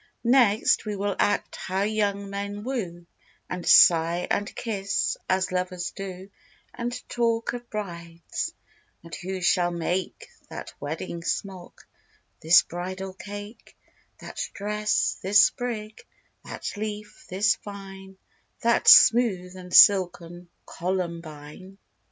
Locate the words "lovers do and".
5.51-7.07